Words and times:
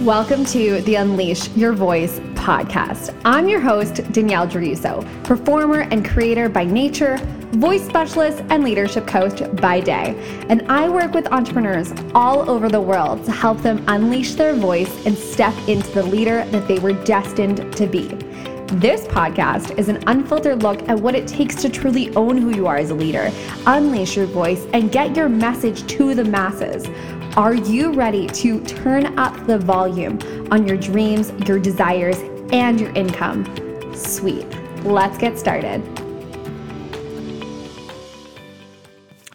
Welcome 0.00 0.44
to 0.46 0.82
the 0.82 0.96
Unleash 0.96 1.48
Your 1.56 1.72
Voice 1.72 2.20
podcast. 2.34 3.18
I'm 3.24 3.48
your 3.48 3.60
host, 3.60 4.02
Danielle 4.12 4.46
Druso, 4.46 5.02
performer 5.24 5.80
and 5.90 6.06
creator 6.06 6.50
by 6.50 6.64
nature, 6.64 7.16
voice 7.52 7.82
specialist, 7.86 8.44
and 8.50 8.62
leadership 8.62 9.06
coach 9.06 9.40
by 9.58 9.80
day. 9.80 10.14
And 10.50 10.70
I 10.70 10.90
work 10.90 11.14
with 11.14 11.26
entrepreneurs 11.32 11.94
all 12.14 12.48
over 12.48 12.68
the 12.68 12.80
world 12.80 13.24
to 13.24 13.32
help 13.32 13.62
them 13.62 13.82
unleash 13.88 14.34
their 14.34 14.54
voice 14.54 15.06
and 15.06 15.16
step 15.16 15.54
into 15.66 15.90
the 15.92 16.02
leader 16.02 16.44
that 16.44 16.68
they 16.68 16.78
were 16.78 16.92
destined 17.04 17.74
to 17.74 17.86
be. 17.86 18.08
This 18.72 19.06
podcast 19.06 19.78
is 19.78 19.88
an 19.88 20.02
unfiltered 20.08 20.64
look 20.64 20.88
at 20.88 20.98
what 20.98 21.14
it 21.14 21.28
takes 21.28 21.54
to 21.62 21.70
truly 21.70 22.14
own 22.16 22.36
who 22.36 22.54
you 22.54 22.66
are 22.66 22.76
as 22.76 22.90
a 22.90 22.94
leader, 22.94 23.30
unleash 23.64 24.16
your 24.16 24.26
voice, 24.26 24.66
and 24.72 24.90
get 24.90 25.16
your 25.16 25.28
message 25.28 25.86
to 25.86 26.16
the 26.16 26.24
masses. 26.24 26.88
Are 27.36 27.52
you 27.52 27.92
ready 27.92 28.28
to 28.28 28.64
turn 28.64 29.18
up 29.18 29.46
the 29.46 29.58
volume 29.58 30.18
on 30.50 30.66
your 30.66 30.78
dreams, 30.78 31.32
your 31.46 31.58
desires, 31.58 32.16
and 32.50 32.80
your 32.80 32.90
income? 32.92 33.44
Sweet. 33.94 34.46
Let's 34.84 35.18
get 35.18 35.38
started. 35.38 35.80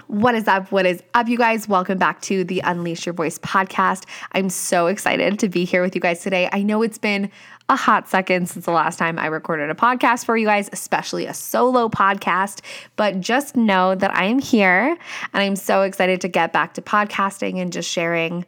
What 0.07 0.33
is 0.33 0.47
up? 0.47 0.71
What 0.71 0.87
is 0.87 1.03
up, 1.13 1.27
you 1.27 1.37
guys? 1.37 1.67
Welcome 1.67 1.99
back 1.99 2.21
to 2.23 2.43
the 2.43 2.59
Unleash 2.61 3.05
Your 3.05 3.13
Voice 3.13 3.37
podcast. 3.37 4.05
I'm 4.31 4.49
so 4.49 4.87
excited 4.87 5.37
to 5.37 5.47
be 5.47 5.63
here 5.63 5.83
with 5.83 5.93
you 5.93 6.01
guys 6.01 6.21
today. 6.21 6.49
I 6.51 6.63
know 6.63 6.81
it's 6.81 6.97
been 6.97 7.29
a 7.71 7.75
hot 7.77 8.09
second 8.09 8.49
since 8.49 8.65
the 8.65 8.71
last 8.71 8.99
time 8.99 9.17
I 9.17 9.27
recorded 9.27 9.69
a 9.69 9.73
podcast 9.73 10.25
for 10.25 10.35
you 10.35 10.45
guys, 10.45 10.69
especially 10.73 11.25
a 11.25 11.33
solo 11.33 11.87
podcast. 11.87 12.59
But 12.97 13.21
just 13.21 13.55
know 13.55 13.95
that 13.95 14.13
I 14.13 14.25
am 14.25 14.39
here 14.39 14.97
and 15.33 15.41
I'm 15.41 15.55
so 15.55 15.83
excited 15.83 16.19
to 16.21 16.27
get 16.27 16.51
back 16.51 16.73
to 16.73 16.81
podcasting 16.81 17.61
and 17.61 17.71
just 17.71 17.89
sharing 17.89 18.45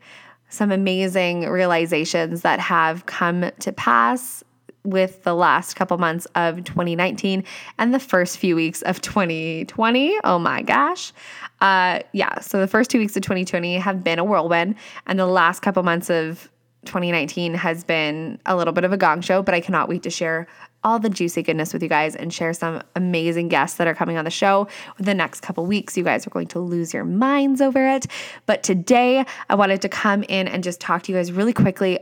some 0.50 0.74
amazing 0.74 1.50
realizations 1.50 2.42
that 2.42 2.60
have 2.60 3.06
come 3.06 3.50
to 3.60 3.72
pass 3.72 4.44
with 4.84 5.24
the 5.24 5.34
last 5.34 5.78
couple 5.78 5.98
months 5.98 6.28
of 6.36 6.62
2019 6.66 7.46
and 7.80 7.94
the 7.94 8.00
first 8.00 8.38
few 8.38 8.58
weeks 8.58 8.82
of 8.82 9.00
2020. 9.00 10.18
Oh 10.26 10.38
my 10.38 10.62
gosh. 10.62 11.14
Uh, 11.62 12.00
yeah, 12.12 12.42
so 12.42 12.60
the 12.60 12.68
first 12.68 12.92
two 12.92 13.00
weeks 13.00 13.16
of 13.16 13.24
2020 13.24 13.78
have 13.78 14.04
been 14.04 14.20
a 14.20 14.24
whirlwind, 14.26 14.76
and 15.08 15.18
the 15.18 15.26
last 15.26 15.62
couple 15.62 15.82
months 15.82 16.10
of 16.10 16.50
2019 16.86 17.54
has 17.56 17.84
been 17.84 18.40
a 18.46 18.56
little 18.56 18.74
bit 18.74 18.84
of 18.84 18.94
a 18.94 18.98
gong 18.98 19.22
show, 19.22 19.42
but 19.42 19.54
I 19.54 19.62
cannot 19.62 19.90
wait 19.90 20.04
to 20.04 20.10
share 20.10 20.48
all 20.84 21.00
the 21.00 21.10
juicy 21.10 21.42
goodness 21.44 21.74
with 21.74 21.82
you 21.82 21.90
guys 21.90 22.16
and 22.16 22.34
share 22.34 22.54
some 22.54 22.82
amazing 22.96 23.48
guests 23.48 23.78
that 23.78 23.88
are 23.88 23.96
coming 23.96 24.18
on 24.18 24.26
the 24.26 24.32
show 24.32 24.68
the 24.98 25.14
next 25.14 25.42
couple 25.42 25.66
weeks. 25.66 25.98
You 25.98 26.04
guys 26.04 26.28
are 26.28 26.30
going 26.30 26.48
to 26.48 26.60
lose 26.60 26.94
your 26.94 27.06
minds 27.06 27.62
over 27.62 27.88
it. 27.88 28.08
But 28.46 28.64
today, 28.64 29.26
I 29.50 29.56
wanted 29.56 29.82
to 29.84 29.90
come 29.90 30.24
in 30.24 30.48
and 30.48 30.64
just 30.64 30.82
talk 30.82 31.04
to 31.04 31.12
you 31.12 31.18
guys 31.18 31.32
really 31.32 31.54
quickly 31.54 32.00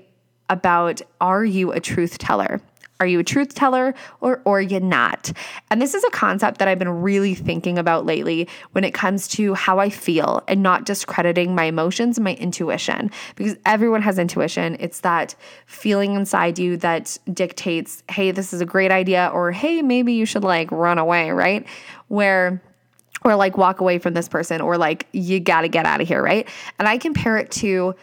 about 0.49 1.01
are 1.19 1.45
you 1.45 1.71
a 1.71 1.79
truth 1.79 2.17
teller? 2.17 2.61
Are 3.01 3.07
you 3.07 3.17
a 3.17 3.23
truth 3.23 3.55
teller 3.55 3.95
or 4.19 4.43
are 4.45 4.61
you 4.61 4.79
not? 4.79 5.31
And 5.71 5.81
this 5.81 5.95
is 5.95 6.03
a 6.03 6.11
concept 6.11 6.59
that 6.59 6.67
I've 6.67 6.77
been 6.77 7.01
really 7.01 7.33
thinking 7.33 7.79
about 7.79 8.05
lately 8.05 8.47
when 8.73 8.83
it 8.83 8.93
comes 8.93 9.27
to 9.29 9.55
how 9.55 9.79
I 9.79 9.89
feel 9.89 10.43
and 10.47 10.61
not 10.61 10.85
discrediting 10.85 11.55
my 11.55 11.63
emotions 11.63 12.19
and 12.19 12.25
my 12.25 12.35
intuition 12.35 13.09
because 13.35 13.57
everyone 13.65 14.03
has 14.03 14.19
intuition. 14.19 14.77
It's 14.79 14.99
that 14.99 15.33
feeling 15.65 16.13
inside 16.13 16.59
you 16.59 16.77
that 16.77 17.17
dictates, 17.33 18.03
hey, 18.07 18.29
this 18.29 18.53
is 18.53 18.61
a 18.61 18.67
great 18.67 18.91
idea 18.91 19.31
or 19.33 19.51
hey, 19.51 19.81
maybe 19.81 20.13
you 20.13 20.27
should 20.27 20.43
like 20.43 20.71
run 20.71 20.99
away, 20.99 21.31
right? 21.31 21.65
Where 22.07 22.61
or 23.23 23.35
like 23.35 23.57
walk 23.57 23.81
away 23.81 23.97
from 23.97 24.13
this 24.13 24.29
person 24.29 24.61
or 24.61 24.77
like 24.77 25.07
you 25.11 25.39
got 25.39 25.61
to 25.61 25.67
get 25.69 25.87
out 25.87 26.01
of 26.01 26.07
here, 26.07 26.21
right? 26.21 26.47
And 26.77 26.87
I 26.87 26.99
compare 26.99 27.37
it 27.37 27.49
to 27.53 27.95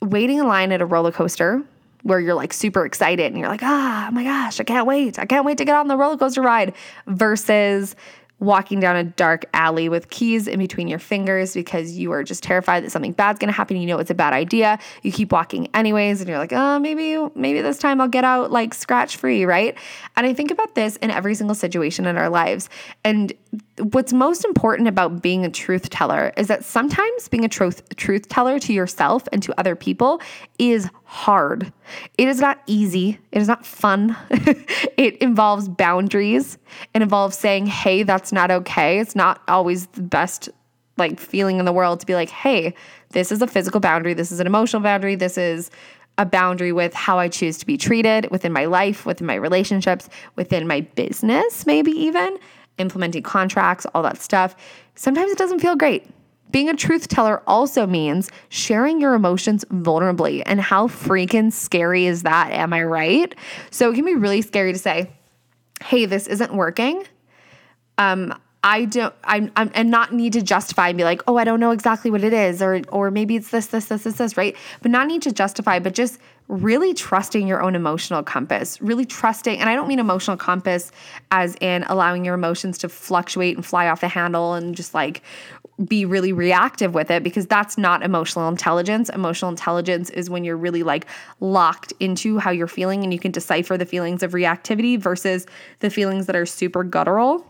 waiting 0.00 0.38
in 0.38 0.46
line 0.46 0.70
at 0.70 0.80
a 0.80 0.86
roller 0.86 1.10
coaster 1.10 1.64
where 2.04 2.20
you're 2.20 2.34
like 2.34 2.52
super 2.52 2.86
excited 2.86 3.26
and 3.26 3.38
you're 3.38 3.48
like, 3.48 3.62
ah, 3.62 4.06
oh 4.08 4.10
my 4.12 4.22
gosh, 4.22 4.60
I 4.60 4.64
can't 4.64 4.86
wait. 4.86 5.18
I 5.18 5.24
can't 5.24 5.44
wait 5.44 5.58
to 5.58 5.64
get 5.64 5.74
on 5.74 5.88
the 5.88 5.96
roller 5.96 6.16
coaster 6.16 6.42
ride 6.42 6.74
versus 7.06 7.96
walking 8.40 8.78
down 8.78 8.94
a 8.96 9.04
dark 9.04 9.46
alley 9.54 9.88
with 9.88 10.10
keys 10.10 10.46
in 10.46 10.58
between 10.58 10.86
your 10.86 10.98
fingers 10.98 11.54
because 11.54 11.92
you 11.92 12.12
are 12.12 12.22
just 12.22 12.42
terrified 12.42 12.84
that 12.84 12.90
something 12.90 13.12
bad's 13.12 13.38
going 13.38 13.48
to 13.48 13.54
happen. 13.56 13.76
You 13.76 13.86
know 13.86 13.98
it's 13.98 14.10
a 14.10 14.14
bad 14.14 14.34
idea. 14.34 14.78
You 15.02 15.12
keep 15.12 15.32
walking 15.32 15.68
anyways 15.72 16.20
and 16.20 16.28
you're 16.28 16.38
like, 16.38 16.52
"Oh, 16.52 16.78
maybe 16.78 17.16
maybe 17.34 17.62
this 17.62 17.78
time 17.78 18.00
I'll 18.00 18.08
get 18.08 18.24
out 18.24 18.50
like 18.50 18.74
scratch 18.74 19.16
free, 19.16 19.44
right?" 19.44 19.76
And 20.16 20.26
I 20.26 20.34
think 20.34 20.50
about 20.50 20.74
this 20.74 20.96
in 20.96 21.10
every 21.10 21.34
single 21.34 21.54
situation 21.54 22.06
in 22.06 22.18
our 22.18 22.28
lives. 22.28 22.68
And 23.02 23.32
what's 23.78 24.12
most 24.12 24.44
important 24.44 24.88
about 24.88 25.20
being 25.20 25.44
a 25.44 25.50
truth 25.50 25.90
teller 25.90 26.32
is 26.36 26.46
that 26.46 26.64
sometimes 26.64 27.28
being 27.28 27.44
a 27.44 27.48
truth 27.48 27.82
truth 27.96 28.28
teller 28.28 28.58
to 28.60 28.72
yourself 28.72 29.26
and 29.32 29.42
to 29.42 29.58
other 29.58 29.74
people 29.74 30.20
is 30.58 30.88
hard. 31.04 31.72
It 32.16 32.28
is 32.28 32.40
not 32.40 32.62
easy. 32.66 33.18
It 33.32 33.42
is 33.42 33.48
not 33.48 33.66
fun. 33.66 34.16
it 34.30 35.16
involves 35.16 35.68
boundaries. 35.68 36.56
It 36.94 37.02
involves 37.02 37.36
saying, 37.36 37.66
"Hey, 37.66 38.04
that's 38.04 38.32
not 38.32 38.50
okay." 38.50 39.00
It's 39.00 39.16
not 39.16 39.42
always 39.48 39.86
the 39.88 40.02
best 40.02 40.48
like 40.96 41.18
feeling 41.18 41.58
in 41.58 41.64
the 41.64 41.72
world 41.72 41.98
to 42.00 42.06
be 42.06 42.14
like, 42.14 42.30
"Hey, 42.30 42.74
this 43.10 43.32
is 43.32 43.42
a 43.42 43.46
physical 43.46 43.80
boundary. 43.80 44.14
This 44.14 44.30
is 44.30 44.38
an 44.38 44.46
emotional 44.46 44.82
boundary. 44.82 45.16
This 45.16 45.36
is 45.36 45.70
a 46.16 46.24
boundary 46.24 46.70
with 46.70 46.94
how 46.94 47.18
I 47.18 47.26
choose 47.26 47.58
to 47.58 47.66
be 47.66 47.76
treated 47.76 48.30
within 48.30 48.52
my 48.52 48.66
life, 48.66 49.04
within 49.04 49.26
my 49.26 49.34
relationships, 49.34 50.08
within 50.36 50.68
my 50.68 50.82
business, 50.82 51.66
maybe 51.66 51.90
even." 51.90 52.38
Implementing 52.78 53.22
contracts, 53.22 53.86
all 53.94 54.02
that 54.02 54.20
stuff, 54.20 54.56
sometimes 54.94 55.30
it 55.30 55.38
doesn't 55.38 55.60
feel 55.60 55.76
great. 55.76 56.06
Being 56.50 56.68
a 56.68 56.76
truth 56.76 57.08
teller 57.08 57.42
also 57.46 57.86
means 57.86 58.30
sharing 58.48 59.00
your 59.00 59.14
emotions 59.14 59.64
vulnerably. 59.66 60.42
And 60.46 60.60
how 60.60 60.86
freaking 60.86 61.52
scary 61.52 62.06
is 62.06 62.22
that? 62.22 62.52
Am 62.52 62.72
I 62.72 62.84
right? 62.84 63.34
So 63.70 63.90
it 63.90 63.94
can 63.94 64.04
be 64.04 64.14
really 64.14 64.40
scary 64.40 64.72
to 64.72 64.78
say, 64.78 65.10
hey, 65.82 66.06
this 66.06 66.26
isn't 66.28 66.54
working. 66.54 67.04
Um, 67.98 68.38
I 68.62 68.86
don't 68.86 69.14
I'm, 69.24 69.52
I'm 69.56 69.70
and 69.74 69.90
not 69.90 70.14
need 70.14 70.32
to 70.32 70.42
justify 70.42 70.88
and 70.88 70.96
be 70.96 71.04
like, 71.04 71.22
oh, 71.26 71.36
I 71.36 71.44
don't 71.44 71.60
know 71.60 71.72
exactly 71.72 72.10
what 72.10 72.24
it 72.24 72.32
is, 72.32 72.62
or 72.62 72.80
or 72.88 73.10
maybe 73.10 73.36
it's 73.36 73.50
this, 73.50 73.66
this, 73.66 73.86
this, 73.86 74.04
this, 74.04 74.14
this, 74.14 74.36
right? 74.38 74.56
But 74.80 74.90
not 74.90 75.06
need 75.06 75.22
to 75.22 75.32
justify, 75.32 75.80
but 75.80 75.92
just 75.92 76.18
really 76.48 76.92
trusting 76.92 77.46
your 77.46 77.62
own 77.62 77.74
emotional 77.74 78.22
compass, 78.22 78.80
really 78.80 79.06
trusting, 79.06 79.58
and 79.58 79.68
I 79.68 79.74
don't 79.74 79.88
mean 79.88 79.98
emotional 79.98 80.36
compass 80.36 80.92
as 81.30 81.56
in 81.60 81.84
allowing 81.84 82.24
your 82.24 82.34
emotions 82.34 82.78
to 82.78 82.88
fluctuate 82.88 83.56
and 83.56 83.64
fly 83.64 83.88
off 83.88 84.00
the 84.00 84.08
handle 84.08 84.54
and 84.54 84.74
just 84.74 84.94
like 84.94 85.22
be 85.84 86.04
really 86.04 86.32
reactive 86.32 86.94
with 86.94 87.10
it 87.10 87.22
because 87.24 87.46
that's 87.46 87.76
not 87.76 88.02
emotional 88.02 88.48
intelligence. 88.48 89.08
Emotional 89.08 89.50
intelligence 89.50 90.10
is 90.10 90.30
when 90.30 90.44
you're 90.44 90.56
really 90.56 90.82
like 90.82 91.06
locked 91.40 91.92
into 91.98 92.38
how 92.38 92.50
you're 92.50 92.68
feeling 92.68 93.02
and 93.02 93.12
you 93.12 93.18
can 93.18 93.32
decipher 93.32 93.76
the 93.76 93.86
feelings 93.86 94.22
of 94.22 94.32
reactivity 94.32 94.98
versus 94.98 95.46
the 95.80 95.90
feelings 95.90 96.26
that 96.26 96.36
are 96.36 96.46
super 96.46 96.84
guttural 96.84 97.44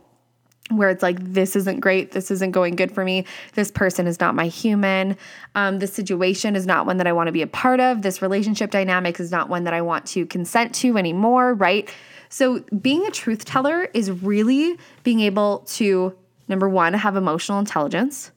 where 0.70 0.88
it's 0.88 1.02
like 1.02 1.18
this 1.20 1.56
isn't 1.56 1.80
great 1.80 2.12
this 2.12 2.30
isn't 2.30 2.52
going 2.52 2.74
good 2.74 2.90
for 2.90 3.04
me 3.04 3.24
this 3.52 3.70
person 3.70 4.06
is 4.06 4.18
not 4.18 4.34
my 4.34 4.46
human 4.46 5.16
um, 5.54 5.78
this 5.78 5.92
situation 5.92 6.56
is 6.56 6.66
not 6.66 6.86
one 6.86 6.96
that 6.96 7.06
i 7.06 7.12
want 7.12 7.26
to 7.26 7.32
be 7.32 7.42
a 7.42 7.46
part 7.46 7.80
of 7.80 8.00
this 8.02 8.22
relationship 8.22 8.70
dynamic 8.70 9.20
is 9.20 9.30
not 9.30 9.48
one 9.48 9.64
that 9.64 9.74
i 9.74 9.82
want 9.82 10.06
to 10.06 10.24
consent 10.26 10.74
to 10.74 10.96
anymore 10.96 11.54
right? 11.54 11.92
So 12.28 12.60
being 12.80 13.06
a 13.06 13.10
truth 13.10 13.44
teller 13.44 13.88
is 13.94 14.10
really 14.10 14.76
being 15.02 15.20
able 15.20 15.60
to 15.74 16.16
number 16.48 16.68
one 16.68 16.92
have 16.92 17.16
emotional 17.16 17.58
intelligence 17.58 18.32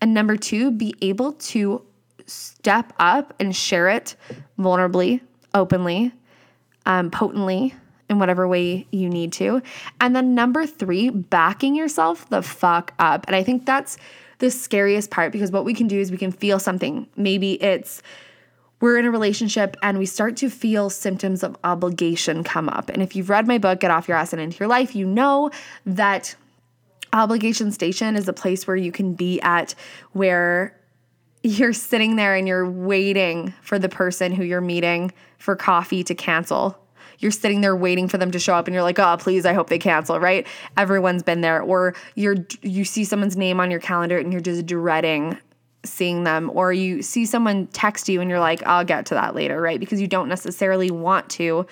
and 0.00 0.14
number 0.14 0.36
two 0.36 0.70
be 0.70 0.94
able 1.00 1.32
to 1.32 1.82
step 2.26 2.92
up 2.98 3.34
and 3.40 3.56
share 3.56 3.88
it 3.88 4.16
vulnerably 4.58 5.20
openly 5.54 6.12
um, 6.84 7.10
potently 7.10 7.74
in 8.08 8.18
whatever 8.18 8.48
way 8.48 8.86
you 8.90 9.08
need 9.08 9.32
to. 9.34 9.62
And 10.00 10.16
then 10.16 10.34
number 10.34 10.66
three, 10.66 11.10
backing 11.10 11.74
yourself 11.74 12.28
the 12.28 12.42
fuck 12.42 12.94
up. 12.98 13.26
And 13.26 13.36
I 13.36 13.42
think 13.42 13.66
that's 13.66 13.98
the 14.38 14.50
scariest 14.50 15.10
part 15.10 15.32
because 15.32 15.50
what 15.50 15.64
we 15.64 15.74
can 15.74 15.88
do 15.88 15.98
is 15.98 16.10
we 16.10 16.18
can 16.18 16.32
feel 16.32 16.58
something. 16.58 17.08
Maybe 17.16 17.62
it's 17.62 18.02
we're 18.80 18.98
in 18.98 19.04
a 19.04 19.10
relationship 19.10 19.76
and 19.82 19.98
we 19.98 20.06
start 20.06 20.36
to 20.36 20.48
feel 20.48 20.88
symptoms 20.88 21.42
of 21.42 21.56
obligation 21.64 22.44
come 22.44 22.68
up. 22.68 22.88
And 22.88 23.02
if 23.02 23.16
you've 23.16 23.28
read 23.28 23.48
my 23.48 23.58
book, 23.58 23.80
Get 23.80 23.90
Off 23.90 24.06
Your 24.06 24.16
Ass 24.16 24.32
and 24.32 24.40
Into 24.40 24.58
Your 24.58 24.68
Life, 24.68 24.94
you 24.94 25.04
know 25.04 25.50
that 25.84 26.36
obligation 27.12 27.72
station 27.72 28.16
is 28.16 28.28
a 28.28 28.32
place 28.32 28.66
where 28.66 28.76
you 28.76 28.92
can 28.92 29.14
be 29.14 29.40
at 29.40 29.74
where 30.12 30.78
you're 31.42 31.72
sitting 31.72 32.16
there 32.16 32.36
and 32.36 32.46
you're 32.46 32.68
waiting 32.70 33.54
for 33.62 33.78
the 33.78 33.88
person 33.88 34.32
who 34.32 34.44
you're 34.44 34.60
meeting 34.60 35.12
for 35.38 35.56
coffee 35.56 36.04
to 36.04 36.14
cancel 36.14 36.78
you're 37.18 37.32
sitting 37.32 37.60
there 37.60 37.76
waiting 37.76 38.08
for 38.08 38.18
them 38.18 38.30
to 38.30 38.38
show 38.38 38.54
up 38.54 38.66
and 38.66 38.74
you're 38.74 38.82
like, 38.82 38.98
oh, 38.98 39.16
please, 39.18 39.44
I 39.44 39.52
hope 39.52 39.68
they 39.68 39.78
cancel, 39.78 40.20
right? 40.20 40.46
Everyone's 40.76 41.22
been 41.22 41.40
there. 41.40 41.60
Or 41.62 41.94
you're 42.14 42.36
you 42.62 42.84
see 42.84 43.04
someone's 43.04 43.36
name 43.36 43.60
on 43.60 43.70
your 43.70 43.80
calendar 43.80 44.18
and 44.18 44.32
you're 44.32 44.40
just 44.40 44.66
dreading 44.66 45.38
seeing 45.84 46.24
them 46.24 46.50
or 46.54 46.72
you 46.72 47.02
see 47.02 47.24
someone 47.24 47.66
text 47.68 48.08
you 48.08 48.20
and 48.20 48.28
you're 48.28 48.40
like 48.40 48.66
I'll 48.66 48.84
get 48.84 49.06
to 49.06 49.14
that 49.14 49.34
later 49.34 49.60
right 49.60 49.78
because 49.78 50.00
you 50.00 50.08
don't 50.08 50.28
necessarily 50.28 50.90
want 50.90 51.28
to 51.30 51.66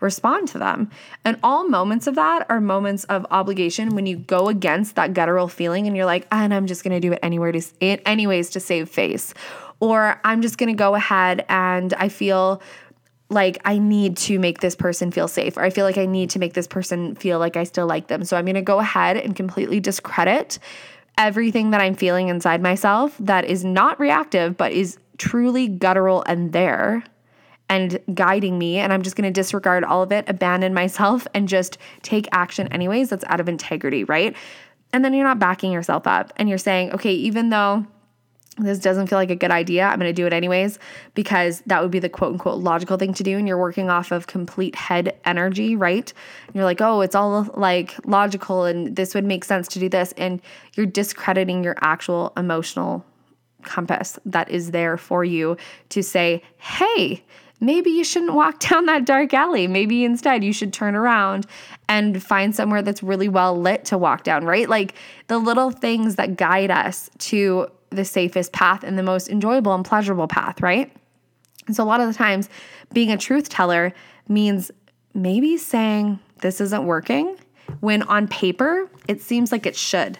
respond 0.00 0.48
to 0.48 0.58
them 0.58 0.90
and 1.26 1.38
all 1.42 1.68
moments 1.68 2.06
of 2.06 2.14
that 2.14 2.46
are 2.48 2.58
moments 2.58 3.04
of 3.04 3.26
obligation 3.30 3.94
when 3.94 4.06
you 4.06 4.16
go 4.16 4.48
against 4.48 4.94
that 4.96 5.12
guttural 5.12 5.46
feeling 5.46 5.86
and 5.86 5.94
you're 5.94 6.06
like 6.06 6.26
and 6.32 6.54
I'm 6.54 6.66
just 6.66 6.82
going 6.82 6.94
to 6.94 7.00
do 7.00 7.12
it 7.12 7.18
anywhere 7.22 7.52
to 7.52 7.62
anyways 8.08 8.48
to 8.50 8.60
save 8.60 8.88
face 8.88 9.34
Or 9.80 10.20
I'm 10.24 10.42
just 10.42 10.58
going 10.58 10.68
to 10.68 10.76
go 10.76 10.94
ahead 10.94 11.44
and 11.48 11.92
I 11.94 12.08
feel 12.08 12.62
like 13.30 13.58
I 13.64 13.78
need 13.78 14.16
to 14.18 14.38
make 14.38 14.60
this 14.60 14.74
person 14.74 15.10
feel 15.10 15.28
safe, 15.28 15.56
or 15.56 15.62
I 15.62 15.70
feel 15.70 15.84
like 15.84 15.98
I 15.98 16.06
need 16.06 16.30
to 16.30 16.38
make 16.38 16.54
this 16.54 16.66
person 16.66 17.14
feel 17.14 17.38
like 17.38 17.56
I 17.56 17.64
still 17.64 17.86
like 17.86 18.08
them. 18.08 18.24
So 18.24 18.36
I'm 18.36 18.44
going 18.44 18.56
to 18.56 18.62
go 18.62 18.80
ahead 18.80 19.16
and 19.16 19.34
completely 19.34 19.80
discredit 19.80 20.58
everything 21.16 21.70
that 21.70 21.80
I'm 21.80 21.94
feeling 21.94 22.28
inside 22.28 22.60
myself 22.60 23.16
that 23.20 23.44
is 23.44 23.64
not 23.64 24.00
reactive, 24.00 24.56
but 24.56 24.72
is 24.72 24.98
truly 25.18 25.68
guttural 25.68 26.22
and 26.26 26.52
there 26.52 27.04
and 27.68 28.00
guiding 28.14 28.58
me. 28.58 28.78
And 28.78 28.92
I'm 28.92 29.02
just 29.02 29.16
going 29.16 29.32
to 29.32 29.40
disregard 29.40 29.84
all 29.84 30.02
of 30.02 30.10
it, 30.10 30.28
abandon 30.28 30.74
myself, 30.74 31.26
and 31.34 31.46
just 31.46 31.78
take 32.02 32.26
action 32.32 32.66
anyways. 32.68 33.10
That's 33.10 33.24
out 33.28 33.38
of 33.38 33.48
integrity, 33.48 34.02
right? 34.04 34.34
And 34.92 35.04
then 35.04 35.14
you're 35.14 35.24
not 35.24 35.38
backing 35.38 35.70
yourself 35.70 36.06
up 36.06 36.32
and 36.36 36.48
you're 36.48 36.58
saying, 36.58 36.92
okay, 36.92 37.12
even 37.12 37.50
though 37.50 37.86
this 38.58 38.78
doesn't 38.78 39.06
feel 39.06 39.18
like 39.18 39.30
a 39.30 39.36
good 39.36 39.50
idea. 39.50 39.84
I'm 39.84 39.98
going 39.98 40.08
to 40.08 40.12
do 40.12 40.26
it 40.26 40.32
anyways 40.32 40.78
because 41.14 41.62
that 41.66 41.82
would 41.82 41.90
be 41.90 41.98
the 41.98 42.08
quote 42.08 42.32
unquote 42.32 42.58
logical 42.58 42.96
thing 42.96 43.14
to 43.14 43.22
do. 43.22 43.38
And 43.38 43.46
you're 43.46 43.58
working 43.58 43.88
off 43.90 44.10
of 44.10 44.26
complete 44.26 44.74
head 44.74 45.18
energy, 45.24 45.76
right? 45.76 46.12
And 46.46 46.56
you're 46.56 46.64
like, 46.64 46.80
oh, 46.80 47.00
it's 47.00 47.14
all 47.14 47.48
like 47.54 47.94
logical 48.06 48.64
and 48.64 48.96
this 48.96 49.14
would 49.14 49.24
make 49.24 49.44
sense 49.44 49.68
to 49.68 49.78
do 49.78 49.88
this. 49.88 50.12
And 50.16 50.42
you're 50.74 50.86
discrediting 50.86 51.64
your 51.64 51.76
actual 51.80 52.32
emotional 52.36 53.04
compass 53.62 54.18
that 54.24 54.50
is 54.50 54.72
there 54.72 54.96
for 54.96 55.24
you 55.24 55.56
to 55.90 56.02
say, 56.02 56.42
hey, 56.58 57.22
maybe 57.60 57.90
you 57.90 58.02
shouldn't 58.02 58.34
walk 58.34 58.58
down 58.68 58.86
that 58.86 59.06
dark 59.06 59.32
alley. 59.32 59.68
Maybe 59.68 60.04
instead 60.04 60.42
you 60.42 60.52
should 60.52 60.72
turn 60.72 60.94
around 60.94 61.46
and 61.88 62.22
find 62.22 62.54
somewhere 62.54 62.82
that's 62.82 63.02
really 63.02 63.28
well 63.28 63.58
lit 63.58 63.84
to 63.86 63.98
walk 63.98 64.24
down, 64.24 64.44
right? 64.44 64.68
Like 64.68 64.94
the 65.28 65.38
little 65.38 65.70
things 65.70 66.16
that 66.16 66.36
guide 66.36 66.70
us 66.70 67.10
to 67.18 67.68
the 67.90 68.04
safest 68.04 68.52
path 68.52 68.84
and 68.84 68.98
the 68.98 69.02
most 69.02 69.28
enjoyable 69.28 69.74
and 69.74 69.84
pleasurable 69.84 70.28
path, 70.28 70.60
right? 70.60 70.92
And 71.66 71.76
so 71.76 71.84
a 71.84 71.86
lot 71.86 72.00
of 72.00 72.08
the 72.08 72.14
times 72.14 72.48
being 72.92 73.10
a 73.10 73.16
truth 73.16 73.48
teller 73.48 73.92
means 74.28 74.70
maybe 75.14 75.56
saying 75.56 76.18
this 76.40 76.60
isn't 76.60 76.84
working 76.84 77.36
when 77.80 78.02
on 78.02 78.28
paper 78.28 78.88
it 79.08 79.20
seems 79.20 79.52
like 79.52 79.66
it 79.66 79.76
should. 79.76 80.18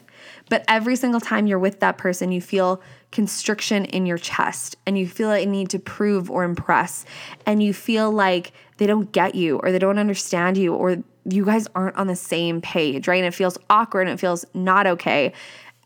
But 0.48 0.64
every 0.68 0.96
single 0.96 1.20
time 1.20 1.46
you're 1.46 1.58
with 1.58 1.80
that 1.80 1.96
person, 1.96 2.32
you 2.32 2.40
feel 2.40 2.82
constriction 3.12 3.84
in 3.86 4.06
your 4.06 4.18
chest 4.18 4.76
and 4.86 4.98
you 4.98 5.06
feel 5.06 5.28
like 5.28 5.44
you 5.44 5.50
need 5.50 5.70
to 5.70 5.78
prove 5.78 6.30
or 6.30 6.44
impress 6.44 7.04
and 7.46 7.62
you 7.62 7.72
feel 7.72 8.10
like 8.10 8.52
they 8.76 8.86
don't 8.86 9.12
get 9.12 9.34
you 9.34 9.58
or 9.58 9.72
they 9.72 9.78
don't 9.78 9.98
understand 9.98 10.56
you 10.56 10.74
or 10.74 10.98
you 11.24 11.44
guys 11.44 11.68
aren't 11.74 11.96
on 11.96 12.06
the 12.06 12.16
same 12.16 12.60
page, 12.60 13.06
right? 13.06 13.18
And 13.18 13.26
it 13.26 13.34
feels 13.34 13.58
awkward 13.68 14.02
and 14.02 14.10
it 14.10 14.20
feels 14.20 14.44
not 14.54 14.86
okay. 14.86 15.32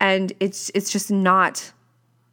And 0.00 0.32
it's 0.40 0.70
it's 0.74 0.90
just 0.90 1.10
not 1.10 1.72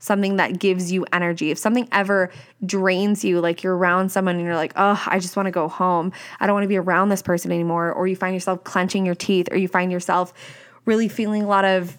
something 0.01 0.35
that 0.35 0.59
gives 0.59 0.91
you 0.91 1.05
energy. 1.13 1.51
If 1.51 1.57
something 1.57 1.87
ever 1.91 2.31
drains 2.65 3.23
you, 3.23 3.39
like 3.39 3.63
you're 3.63 3.77
around 3.77 4.11
someone 4.11 4.35
and 4.35 4.43
you're 4.43 4.55
like, 4.55 4.73
oh, 4.75 5.01
I 5.07 5.19
just 5.19 5.37
want 5.37 5.45
to 5.45 5.51
go 5.51 5.69
home. 5.69 6.11
I 6.39 6.47
don't 6.47 6.55
want 6.55 6.65
to 6.65 6.67
be 6.67 6.77
around 6.77 7.09
this 7.09 7.21
person 7.21 7.51
anymore. 7.51 7.93
Or 7.93 8.07
you 8.07 8.15
find 8.15 8.33
yourself 8.33 8.63
clenching 8.65 9.05
your 9.05 9.15
teeth, 9.15 9.47
or 9.51 9.57
you 9.57 9.69
find 9.69 9.91
yourself 9.91 10.33
really 10.85 11.07
feeling 11.07 11.43
a 11.43 11.47
lot 11.47 11.63
of 11.63 11.95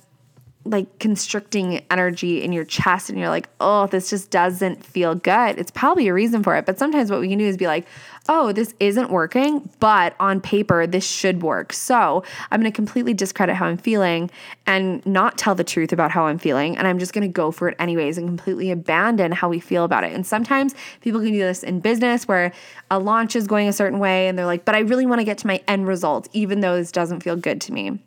like 0.64 0.98
constricting 0.98 1.84
energy 1.90 2.42
in 2.42 2.52
your 2.52 2.64
chest 2.64 3.10
and 3.10 3.18
you're 3.18 3.28
like, 3.28 3.48
oh, 3.60 3.86
this 3.88 4.10
just 4.10 4.30
doesn't 4.30 4.84
feel 4.84 5.14
good. 5.14 5.58
It's 5.58 5.70
probably 5.70 6.08
a 6.08 6.14
reason 6.14 6.42
for 6.42 6.56
it. 6.56 6.66
But 6.66 6.78
sometimes 6.78 7.10
what 7.10 7.20
we 7.20 7.28
can 7.28 7.38
do 7.38 7.46
is 7.46 7.56
be 7.56 7.66
like, 7.66 7.86
oh, 8.28 8.52
this 8.52 8.72
isn't 8.78 9.10
working, 9.10 9.68
but 9.80 10.14
on 10.20 10.40
paper, 10.40 10.86
this 10.86 11.04
should 11.04 11.42
work. 11.42 11.72
So 11.72 12.22
I'm 12.50 12.60
going 12.60 12.70
to 12.70 12.74
completely 12.74 13.14
discredit 13.14 13.56
how 13.56 13.66
I'm 13.66 13.76
feeling 13.76 14.30
and 14.66 15.04
not 15.04 15.36
tell 15.36 15.56
the 15.56 15.64
truth 15.64 15.92
about 15.92 16.12
how 16.12 16.26
I'm 16.26 16.38
feeling. 16.38 16.76
And 16.76 16.86
I'm 16.86 17.00
just 17.00 17.12
going 17.12 17.26
to 17.26 17.32
go 17.32 17.50
for 17.50 17.68
it 17.68 17.76
anyways 17.80 18.18
and 18.18 18.28
completely 18.28 18.70
abandon 18.70 19.32
how 19.32 19.48
we 19.48 19.58
feel 19.58 19.84
about 19.84 20.04
it. 20.04 20.12
And 20.12 20.24
sometimes 20.24 20.74
people 21.00 21.20
can 21.20 21.32
do 21.32 21.40
this 21.40 21.64
in 21.64 21.80
business 21.80 22.28
where 22.28 22.52
a 22.90 22.98
launch 22.98 23.34
is 23.34 23.48
going 23.48 23.66
a 23.66 23.72
certain 23.72 23.98
way 23.98 24.28
and 24.28 24.38
they're 24.38 24.46
like, 24.46 24.64
but 24.64 24.76
I 24.76 24.80
really 24.80 25.06
want 25.06 25.20
to 25.20 25.24
get 25.24 25.38
to 25.38 25.46
my 25.48 25.60
end 25.66 25.88
result, 25.88 26.28
even 26.32 26.60
though 26.60 26.76
this 26.76 26.92
doesn't 26.92 27.20
feel 27.20 27.34
good 27.36 27.60
to 27.62 27.72
me. 27.72 27.98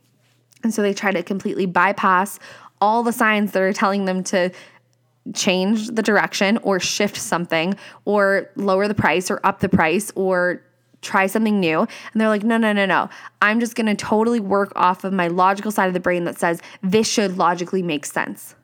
And 0.66 0.74
so 0.74 0.82
they 0.82 0.96
try 0.96 1.12
to 1.12 1.22
completely 1.22 1.68
bypass 1.68 2.40
all 2.82 3.04
the 3.04 3.14
signs 3.14 3.52
that 3.52 3.62
are 3.62 3.72
telling 3.72 4.06
them 4.06 4.24
to 4.24 4.50
change 5.36 5.90
the 5.90 6.02
direction 6.02 6.58
or 6.64 6.80
shift 6.80 7.18
something 7.18 7.76
or 8.06 8.50
lower 8.56 8.88
the 8.88 8.96
price 8.96 9.30
or 9.30 9.40
up 9.44 9.60
the 9.60 9.70
price 9.70 10.12
or 10.16 10.64
try 11.04 11.28
something 11.28 11.60
new. 11.60 11.82
And 11.82 12.20
they're 12.20 12.30
like, 12.30 12.44
no, 12.44 12.58
no, 12.58 12.74
no, 12.74 12.88
no. 12.88 13.10
I'm 13.44 13.60
just 13.60 13.76
going 13.76 13.86
to 13.86 13.94
totally 13.94 14.40
work 14.40 14.74
off 14.76 15.04
of 15.04 15.14
my 15.14 15.28
logical 15.28 15.72
side 15.72 15.88
of 15.88 15.94
the 15.94 16.00
brain 16.00 16.24
that 16.24 16.40
says 16.40 16.60
this 16.82 17.08
should 17.08 17.38
logically 17.38 17.84
make 17.84 18.04
sense. 18.04 18.56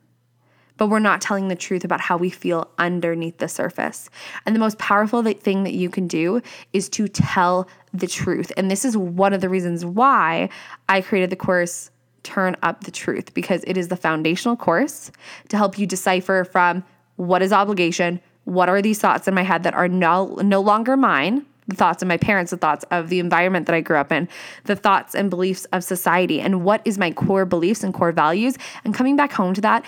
But 0.78 0.88
we're 0.88 0.98
not 0.98 1.20
telling 1.20 1.46
the 1.46 1.54
truth 1.54 1.84
about 1.84 2.00
how 2.00 2.16
we 2.16 2.30
feel 2.30 2.68
underneath 2.78 3.38
the 3.38 3.46
surface. 3.46 4.10
And 4.44 4.56
the 4.56 4.58
most 4.58 4.78
powerful 4.78 5.22
thing 5.22 5.62
that 5.62 5.74
you 5.74 5.88
can 5.88 6.08
do 6.08 6.42
is 6.72 6.88
to 6.88 7.06
tell 7.06 7.68
the 7.94 8.08
truth. 8.08 8.50
And 8.56 8.68
this 8.68 8.84
is 8.84 8.96
one 8.96 9.32
of 9.32 9.40
the 9.40 9.48
reasons 9.48 9.84
why 9.84 10.48
I 10.88 11.00
created 11.00 11.30
the 11.30 11.36
course 11.36 11.91
turn 12.22 12.56
up 12.62 12.84
the 12.84 12.90
truth 12.90 13.34
because 13.34 13.64
it 13.66 13.76
is 13.76 13.88
the 13.88 13.96
foundational 13.96 14.56
course 14.56 15.10
to 15.48 15.56
help 15.56 15.78
you 15.78 15.86
decipher 15.86 16.44
from 16.44 16.84
what 17.16 17.42
is 17.42 17.52
obligation, 17.52 18.20
what 18.44 18.68
are 18.68 18.82
these 18.82 18.98
thoughts 18.98 19.28
in 19.28 19.34
my 19.34 19.42
head 19.42 19.62
that 19.62 19.74
are 19.74 19.88
no, 19.88 20.36
no 20.36 20.60
longer 20.60 20.96
mine, 20.96 21.46
the 21.68 21.76
thoughts 21.76 22.02
of 22.02 22.08
my 22.08 22.16
parents, 22.16 22.50
the 22.50 22.56
thoughts 22.56 22.84
of 22.90 23.08
the 23.08 23.18
environment 23.20 23.66
that 23.66 23.74
I 23.74 23.80
grew 23.80 23.96
up 23.96 24.10
in, 24.10 24.28
the 24.64 24.76
thoughts 24.76 25.14
and 25.14 25.30
beliefs 25.30 25.64
of 25.66 25.84
society, 25.84 26.40
and 26.40 26.64
what 26.64 26.82
is 26.84 26.98
my 26.98 27.12
core 27.12 27.44
beliefs 27.44 27.84
and 27.84 27.94
core 27.94 28.12
values, 28.12 28.56
and 28.84 28.94
coming 28.94 29.16
back 29.16 29.32
home 29.32 29.54
to 29.54 29.60
that 29.60 29.84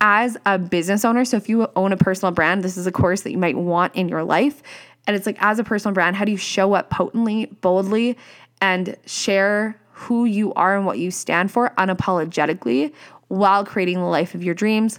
as 0.00 0.38
a 0.46 0.58
business 0.58 1.04
owner. 1.04 1.24
So 1.24 1.36
if 1.36 1.48
you 1.48 1.68
own 1.76 1.92
a 1.92 1.96
personal 1.96 2.32
brand, 2.32 2.62
this 2.64 2.76
is 2.78 2.86
a 2.86 2.92
course 2.92 3.20
that 3.22 3.32
you 3.32 3.38
might 3.38 3.56
want 3.56 3.94
in 3.94 4.08
your 4.08 4.24
life. 4.24 4.62
And 5.06 5.14
it's 5.14 5.26
like, 5.26 5.36
as 5.40 5.58
a 5.58 5.64
personal 5.64 5.94
brand, 5.94 6.16
how 6.16 6.24
do 6.24 6.32
you 6.32 6.38
show 6.38 6.72
up 6.72 6.90
potently, 6.90 7.46
boldly, 7.60 8.16
and 8.62 8.96
share 9.06 9.78
who 10.00 10.24
you 10.24 10.52
are 10.54 10.76
and 10.76 10.86
what 10.86 10.98
you 10.98 11.10
stand 11.10 11.50
for 11.50 11.72
unapologetically 11.76 12.92
while 13.28 13.64
creating 13.64 13.98
the 13.98 14.04
life 14.04 14.34
of 14.34 14.42
your 14.42 14.54
dreams 14.54 14.98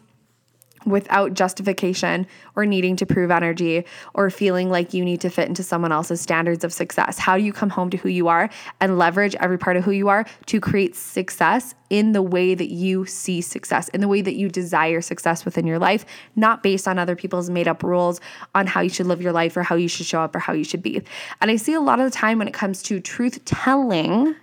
without 0.85 1.33
justification 1.33 2.25
or 2.55 2.65
needing 2.65 2.95
to 2.95 3.05
prove 3.05 3.31
energy 3.31 3.85
or 4.13 4.29
feeling 4.29 4.69
like 4.69 4.93
you 4.93 5.03
need 5.05 5.21
to 5.21 5.29
fit 5.29 5.47
into 5.47 5.63
someone 5.63 5.91
else's 5.91 6.21
standards 6.21 6.63
of 6.63 6.73
success. 6.73 7.17
How 7.17 7.37
do 7.37 7.43
you 7.43 7.53
come 7.53 7.69
home 7.69 7.89
to 7.91 7.97
who 7.97 8.09
you 8.09 8.27
are 8.27 8.49
and 8.79 8.97
leverage 8.97 9.35
every 9.35 9.57
part 9.57 9.77
of 9.77 9.83
who 9.83 9.91
you 9.91 10.07
are 10.09 10.25
to 10.47 10.59
create 10.59 10.95
success 10.95 11.75
in 11.89 12.13
the 12.13 12.21
way 12.21 12.55
that 12.55 12.71
you 12.71 13.05
see 13.05 13.41
success, 13.41 13.89
in 13.89 14.01
the 14.01 14.07
way 14.07 14.21
that 14.21 14.35
you 14.35 14.49
desire 14.49 15.01
success 15.01 15.45
within 15.45 15.67
your 15.67 15.79
life, 15.79 16.05
not 16.35 16.63
based 16.63 16.87
on 16.87 16.97
other 16.97 17.15
people's 17.15 17.49
made 17.49 17.67
up 17.67 17.83
rules 17.83 18.21
on 18.55 18.65
how 18.65 18.81
you 18.81 18.89
should 18.89 19.07
live 19.07 19.21
your 19.21 19.33
life 19.33 19.55
or 19.57 19.63
how 19.63 19.75
you 19.75 19.87
should 19.87 20.05
show 20.05 20.21
up 20.21 20.35
or 20.35 20.39
how 20.39 20.53
you 20.53 20.63
should 20.63 20.81
be. 20.81 21.01
And 21.41 21.51
I 21.51 21.57
see 21.57 21.73
a 21.73 21.81
lot 21.81 21.99
of 21.99 22.05
the 22.05 22.15
time 22.15 22.37
when 22.37 22.47
it 22.47 22.53
comes 22.53 22.81
to 22.83 22.99
truth 22.99 23.43
telling, 23.45 24.35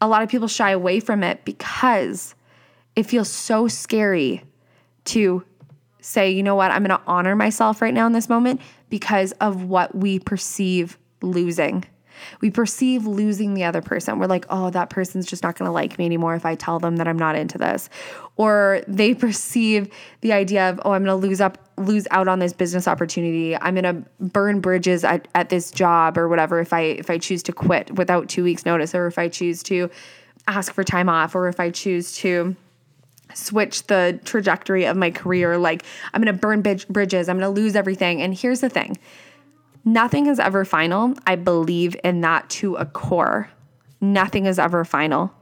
a 0.00 0.08
lot 0.08 0.22
of 0.22 0.28
people 0.28 0.48
shy 0.48 0.70
away 0.70 1.00
from 1.00 1.22
it 1.22 1.44
because 1.44 2.34
it 2.96 3.04
feels 3.04 3.28
so 3.28 3.68
scary 3.68 4.42
to 5.04 5.44
say, 6.00 6.30
you 6.30 6.42
know 6.42 6.54
what, 6.54 6.70
I'm 6.70 6.82
going 6.84 6.96
to 6.96 7.04
honor 7.06 7.36
myself 7.36 7.82
right 7.82 7.94
now 7.94 8.06
in 8.06 8.12
this 8.12 8.28
moment 8.28 8.60
because 8.88 9.32
of 9.40 9.64
what 9.64 9.94
we 9.94 10.18
perceive 10.18 10.98
losing. 11.22 11.84
We 12.40 12.50
perceive 12.50 13.06
losing 13.06 13.54
the 13.54 13.64
other 13.64 13.82
person. 13.82 14.18
We're 14.18 14.26
like, 14.26 14.46
oh, 14.50 14.70
that 14.70 14.90
person's 14.90 15.26
just 15.26 15.42
not 15.42 15.58
going 15.58 15.68
to 15.68 15.72
like 15.72 15.98
me 15.98 16.06
anymore 16.06 16.34
if 16.34 16.46
I 16.46 16.54
tell 16.54 16.78
them 16.78 16.96
that 16.96 17.08
I'm 17.08 17.18
not 17.18 17.36
into 17.36 17.58
this. 17.58 17.88
Or 18.36 18.82
they 18.86 19.14
perceive 19.26 19.92
the 20.20 20.32
idea 20.32 20.70
of, 20.70 20.80
oh, 20.84 20.92
I'm 20.92 21.04
going 21.04 21.20
to 21.20 21.26
lose 21.26 21.40
up 21.40 21.58
lose 21.76 22.08
out 22.10 22.26
on 22.26 22.40
this 22.40 22.52
business 22.52 22.88
opportunity. 22.88 23.56
I'm 23.56 23.74
going 23.74 23.84
to 23.84 24.10
burn 24.20 24.60
bridges 24.60 25.04
at, 25.04 25.28
at 25.34 25.48
this 25.48 25.70
job 25.70 26.18
or 26.18 26.28
whatever 26.28 26.58
if 26.60 26.72
I 26.72 26.80
if 26.80 27.08
I 27.08 27.18
choose 27.18 27.42
to 27.44 27.52
quit 27.52 27.94
without 27.96 28.28
2 28.28 28.42
weeks 28.42 28.66
notice 28.66 28.94
or 28.94 29.06
if 29.06 29.18
I 29.18 29.28
choose 29.28 29.62
to 29.64 29.88
ask 30.48 30.72
for 30.72 30.82
time 30.82 31.08
off 31.08 31.34
or 31.34 31.48
if 31.48 31.60
I 31.60 31.70
choose 31.70 32.16
to 32.16 32.56
switch 33.34 33.86
the 33.86 34.18
trajectory 34.24 34.84
of 34.84 34.96
my 34.96 35.10
career 35.10 35.58
like 35.58 35.84
I'm 36.12 36.22
going 36.22 36.34
to 36.34 36.40
burn 36.40 36.62
bridges, 36.62 37.28
I'm 37.28 37.38
going 37.38 37.54
to 37.54 37.60
lose 37.60 37.76
everything. 37.76 38.22
And 38.22 38.34
here's 38.34 38.60
the 38.60 38.70
thing. 38.70 38.96
Nothing 39.88 40.26
is 40.26 40.38
ever 40.38 40.66
final. 40.66 41.14
I 41.26 41.34
believe 41.36 41.96
in 42.04 42.20
that 42.20 42.50
to 42.50 42.74
a 42.74 42.84
core. 42.84 43.48
Nothing 44.02 44.44
is 44.44 44.58
ever 44.58 44.84
final. 44.84 45.32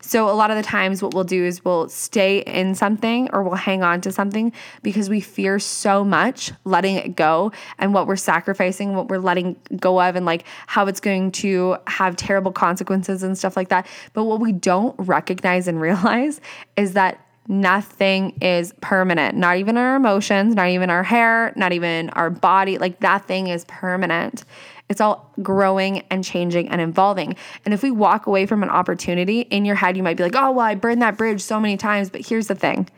So, 0.00 0.30
a 0.30 0.32
lot 0.32 0.50
of 0.50 0.56
the 0.56 0.62
times, 0.62 1.02
what 1.02 1.12
we'll 1.12 1.24
do 1.24 1.44
is 1.44 1.62
we'll 1.62 1.90
stay 1.90 2.38
in 2.38 2.74
something 2.74 3.28
or 3.34 3.42
we'll 3.42 3.54
hang 3.54 3.82
on 3.82 4.00
to 4.02 4.12
something 4.12 4.52
because 4.82 5.10
we 5.10 5.20
fear 5.20 5.58
so 5.58 6.04
much 6.04 6.52
letting 6.64 6.96
it 6.96 7.16
go 7.16 7.52
and 7.78 7.92
what 7.92 8.06
we're 8.06 8.16
sacrificing, 8.16 8.94
what 8.94 9.08
we're 9.08 9.18
letting 9.18 9.56
go 9.76 10.00
of, 10.00 10.16
and 10.16 10.24
like 10.24 10.44
how 10.66 10.86
it's 10.86 11.00
going 11.00 11.30
to 11.32 11.76
have 11.86 12.16
terrible 12.16 12.52
consequences 12.52 13.22
and 13.22 13.36
stuff 13.36 13.58
like 13.58 13.68
that. 13.68 13.86
But 14.14 14.24
what 14.24 14.40
we 14.40 14.52
don't 14.52 14.94
recognize 14.98 15.68
and 15.68 15.78
realize 15.82 16.40
is 16.76 16.94
that 16.94 17.25
nothing 17.48 18.36
is 18.40 18.72
permanent. 18.80 19.36
Not 19.36 19.58
even 19.58 19.76
our 19.76 19.96
emotions, 19.96 20.54
not 20.54 20.68
even 20.68 20.90
our 20.90 21.02
hair, 21.02 21.52
not 21.56 21.72
even 21.72 22.10
our 22.10 22.30
body. 22.30 22.78
Like 22.78 23.00
nothing 23.00 23.48
is 23.48 23.64
permanent. 23.66 24.44
It's 24.88 25.00
all 25.00 25.32
growing 25.42 26.00
and 26.10 26.22
changing 26.22 26.68
and 26.68 26.80
evolving. 26.80 27.36
And 27.64 27.74
if 27.74 27.82
we 27.82 27.90
walk 27.90 28.26
away 28.26 28.46
from 28.46 28.62
an 28.62 28.70
opportunity, 28.70 29.40
in 29.40 29.64
your 29.64 29.74
head, 29.74 29.96
you 29.96 30.02
might 30.02 30.16
be 30.16 30.22
like, 30.22 30.36
oh, 30.36 30.52
well, 30.52 30.66
I 30.66 30.74
burned 30.74 31.02
that 31.02 31.18
bridge 31.18 31.40
so 31.40 31.58
many 31.58 31.76
times. 31.76 32.10
But 32.10 32.26
here's 32.26 32.46
the 32.46 32.54
thing 32.54 32.88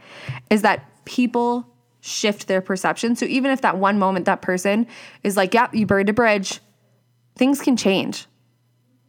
is 0.51 0.63
that 0.63 0.85
people 1.05 1.67
shift 2.01 2.47
their 2.47 2.61
perception. 2.61 3.17
So 3.17 3.27
even 3.27 3.51
if 3.51 3.63
that 3.63 3.79
one 3.79 3.99
moment 3.99 4.27
that 4.27 4.43
person 4.43 4.87
is 5.23 5.37
like, 5.37 5.55
yep, 5.55 5.75
you 5.75 5.87
burned 5.87 6.09
a 6.09 6.13
bridge, 6.13 6.61
things 7.37 7.61
can 7.61 7.77
change. 7.77 8.27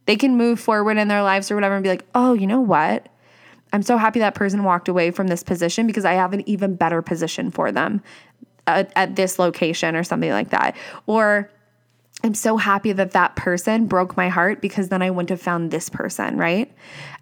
They 0.05 0.15
can 0.15 0.37
move 0.37 0.59
forward 0.59 0.97
in 0.97 1.07
their 1.07 1.21
lives 1.21 1.51
or 1.51 1.55
whatever 1.55 1.75
and 1.75 1.83
be 1.83 1.89
like, 1.89 2.05
oh, 2.15 2.33
you 2.33 2.47
know 2.47 2.61
what? 2.61 3.07
I'm 3.71 3.83
so 3.83 3.97
happy 3.97 4.19
that 4.19 4.35
person 4.35 4.63
walked 4.63 4.87
away 4.87 5.11
from 5.11 5.27
this 5.27 5.43
position 5.43 5.87
because 5.87 6.05
I 6.05 6.13
have 6.13 6.33
an 6.33 6.47
even 6.49 6.75
better 6.75 7.01
position 7.01 7.51
for 7.51 7.71
them 7.71 8.01
at, 8.67 8.91
at 8.95 9.15
this 9.15 9.39
location 9.39 9.95
or 9.95 10.03
something 10.03 10.31
like 10.31 10.49
that. 10.49 10.75
Or 11.05 11.51
I'm 12.23 12.33
so 12.33 12.57
happy 12.57 12.91
that 12.91 13.11
that 13.11 13.35
person 13.35 13.85
broke 13.85 14.17
my 14.17 14.27
heart 14.27 14.61
because 14.61 14.89
then 14.89 15.01
I 15.01 15.09
wouldn't 15.09 15.29
have 15.29 15.41
found 15.41 15.71
this 15.71 15.89
person, 15.89 16.37
right? 16.37 16.71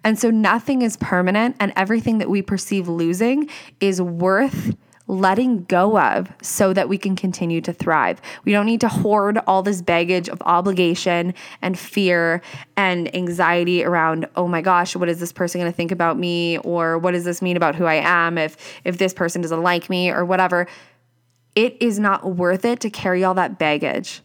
And 0.02 0.18
so 0.18 0.30
nothing 0.30 0.82
is 0.82 0.96
permanent, 0.96 1.56
and 1.60 1.72
everything 1.76 2.18
that 2.18 2.28
we 2.28 2.42
perceive 2.42 2.88
losing 2.88 3.48
is 3.80 4.02
worth 4.02 4.74
letting 5.08 5.64
go 5.64 5.98
of 5.98 6.30
so 6.42 6.74
that 6.74 6.88
we 6.88 6.98
can 6.98 7.16
continue 7.16 7.60
to 7.62 7.72
thrive. 7.72 8.20
We 8.44 8.52
don't 8.52 8.66
need 8.66 8.82
to 8.82 8.88
hoard 8.88 9.38
all 9.46 9.62
this 9.62 9.80
baggage 9.80 10.28
of 10.28 10.40
obligation 10.42 11.34
and 11.62 11.78
fear 11.78 12.42
and 12.76 13.14
anxiety 13.16 13.82
around, 13.82 14.28
oh 14.36 14.46
my 14.46 14.60
gosh, 14.60 14.94
what 14.94 15.08
is 15.08 15.18
this 15.18 15.32
person 15.32 15.60
going 15.60 15.72
to 15.72 15.76
think 15.76 15.90
about 15.90 16.18
me 16.18 16.58
or 16.58 16.98
what 16.98 17.12
does 17.12 17.24
this 17.24 17.40
mean 17.40 17.56
about 17.56 17.74
who 17.74 17.86
I 17.86 17.94
am 17.94 18.36
if 18.36 18.56
if 18.84 18.98
this 18.98 19.14
person 19.14 19.40
doesn't 19.40 19.62
like 19.62 19.88
me 19.88 20.10
or 20.10 20.24
whatever. 20.24 20.68
It 21.54 21.76
is 21.80 21.98
not 21.98 22.36
worth 22.36 22.64
it 22.64 22.80
to 22.80 22.90
carry 22.90 23.24
all 23.24 23.34
that 23.34 23.58
baggage. 23.58 24.20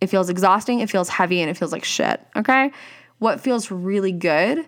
It 0.00 0.06
feels 0.06 0.30
exhausting, 0.30 0.78
it 0.78 0.88
feels 0.88 1.08
heavy 1.08 1.40
and 1.40 1.50
it 1.50 1.56
feels 1.56 1.72
like 1.72 1.84
shit, 1.84 2.24
okay? 2.36 2.70
What 3.18 3.40
feels 3.40 3.72
really 3.72 4.12
good 4.12 4.66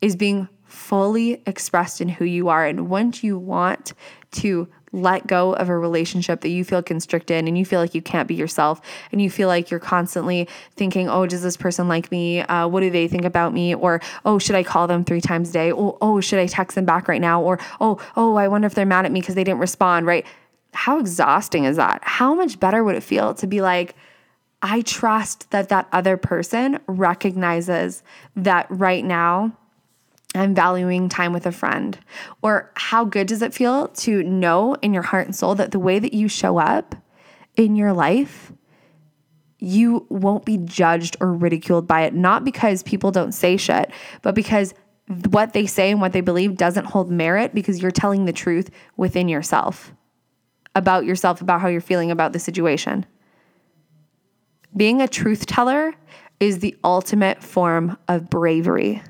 is 0.00 0.16
being 0.16 0.48
fully 0.64 1.42
expressed 1.46 2.00
in 2.00 2.08
who 2.08 2.24
you 2.24 2.48
are 2.48 2.64
and 2.66 2.88
once 2.88 3.22
you 3.22 3.38
want 3.38 3.92
to 4.32 4.68
let 4.92 5.26
go 5.26 5.54
of 5.54 5.68
a 5.68 5.76
relationship 5.76 6.40
that 6.42 6.50
you 6.50 6.64
feel 6.64 6.82
constricted 6.82 7.36
in 7.36 7.48
and 7.48 7.58
you 7.58 7.64
feel 7.64 7.80
like 7.80 7.94
you 7.94 8.02
can't 8.02 8.28
be 8.28 8.34
yourself 8.34 8.80
and 9.10 9.20
you 9.20 9.30
feel 9.30 9.48
like 9.48 9.70
you're 9.70 9.80
constantly 9.80 10.48
thinking, 10.76 11.08
oh, 11.08 11.26
does 11.26 11.42
this 11.42 11.56
person 11.56 11.88
like 11.88 12.10
me? 12.10 12.40
Uh, 12.40 12.68
what 12.68 12.80
do 12.80 12.90
they 12.90 13.08
think 13.08 13.24
about 13.24 13.52
me? 13.52 13.74
Or, 13.74 14.00
oh, 14.24 14.38
should 14.38 14.56
I 14.56 14.62
call 14.62 14.86
them 14.86 15.04
three 15.04 15.20
times 15.20 15.50
a 15.50 15.52
day? 15.52 15.72
Oh, 15.72 15.98
oh, 16.00 16.20
should 16.20 16.38
I 16.38 16.46
text 16.46 16.74
them 16.74 16.84
back 16.84 17.08
right 17.08 17.20
now? 17.20 17.42
Or, 17.42 17.58
oh, 17.80 18.00
oh, 18.16 18.36
I 18.36 18.48
wonder 18.48 18.66
if 18.66 18.74
they're 18.74 18.86
mad 18.86 19.04
at 19.04 19.12
me 19.12 19.20
because 19.20 19.34
they 19.34 19.44
didn't 19.44 19.60
respond, 19.60 20.06
right? 20.06 20.26
How 20.72 20.98
exhausting 20.98 21.64
is 21.64 21.76
that? 21.76 22.00
How 22.02 22.34
much 22.34 22.58
better 22.60 22.82
would 22.84 22.96
it 22.96 23.02
feel 23.02 23.34
to 23.34 23.46
be 23.46 23.60
like, 23.60 23.94
I 24.62 24.80
trust 24.80 25.50
that 25.50 25.68
that 25.68 25.88
other 25.92 26.16
person 26.16 26.78
recognizes 26.86 28.02
that 28.34 28.66
right 28.70 29.04
now 29.04 29.56
I'm 30.34 30.54
valuing 30.54 31.08
time 31.08 31.32
with 31.32 31.46
a 31.46 31.52
friend? 31.52 31.98
Or 32.42 32.72
how 32.74 33.04
good 33.04 33.28
does 33.28 33.42
it 33.42 33.54
feel 33.54 33.88
to 33.88 34.22
know 34.24 34.74
in 34.74 34.92
your 34.92 35.02
heart 35.02 35.26
and 35.26 35.34
soul 35.34 35.54
that 35.54 35.70
the 35.70 35.78
way 35.78 35.98
that 35.98 36.12
you 36.12 36.28
show 36.28 36.58
up 36.58 36.94
in 37.56 37.76
your 37.76 37.92
life, 37.92 38.52
you 39.58 40.06
won't 40.08 40.44
be 40.44 40.58
judged 40.58 41.16
or 41.20 41.32
ridiculed 41.32 41.86
by 41.86 42.02
it, 42.02 42.14
not 42.14 42.44
because 42.44 42.82
people 42.82 43.10
don't 43.10 43.32
say 43.32 43.56
shit, 43.56 43.90
but 44.22 44.34
because 44.34 44.74
what 45.30 45.52
they 45.52 45.66
say 45.66 45.90
and 45.90 46.00
what 46.00 46.12
they 46.12 46.20
believe 46.20 46.56
doesn't 46.56 46.86
hold 46.86 47.10
merit 47.10 47.54
because 47.54 47.80
you're 47.80 47.90
telling 47.90 48.24
the 48.24 48.32
truth 48.32 48.70
within 48.96 49.28
yourself 49.28 49.92
about 50.74 51.04
yourself, 51.04 51.40
about 51.40 51.60
how 51.60 51.68
you're 51.68 51.80
feeling 51.80 52.10
about 52.10 52.32
the 52.32 52.38
situation. 52.38 53.06
Being 54.76 55.00
a 55.00 55.08
truth 55.08 55.46
teller 55.46 55.94
is 56.40 56.58
the 56.58 56.76
ultimate 56.82 57.42
form 57.42 57.96
of 58.08 58.28
bravery. 58.28 59.02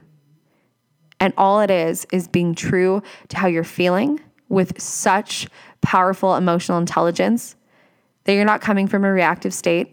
And 1.21 1.33
all 1.37 1.61
it 1.61 1.71
is 1.71 2.07
is 2.13 2.29
being 2.29 2.55
true 2.55 3.03
to 3.29 3.37
how 3.37 3.47
you're 3.47 3.65
feeling 3.65 4.21
with 4.49 4.81
such 4.81 5.49
powerful 5.81 6.37
emotional 6.37 6.79
intelligence 6.79 7.57
that 8.25 8.35
you're 8.35 8.45
not 8.45 8.61
coming 8.61 8.87
from 8.87 9.05
a 9.05 9.13
reactive 9.13 9.55
state. 9.55 9.93